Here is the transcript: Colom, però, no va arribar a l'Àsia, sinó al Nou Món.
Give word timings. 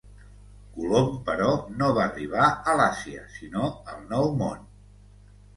Colom, 0.77 1.11
però, 1.27 1.49
no 1.81 1.91
va 1.99 2.05
arribar 2.07 2.47
a 2.71 2.75
l'Àsia, 2.81 3.29
sinó 3.37 3.69
al 3.93 4.03
Nou 4.15 4.29
Món. 4.41 4.69